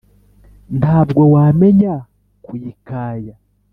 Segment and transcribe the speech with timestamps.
[0.79, 1.93] Nta bwo wamenya
[2.43, 3.33] kuyikaya